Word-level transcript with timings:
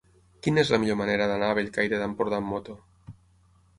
Quina 0.45 0.61
és 0.61 0.71
la 0.75 0.79
millor 0.83 0.97
manera 1.01 1.27
d'anar 1.31 1.51
a 1.51 1.57
Bellcaire 1.59 1.99
d'Empordà 2.05 2.43
amb 2.43 2.51
moto? 2.55 2.77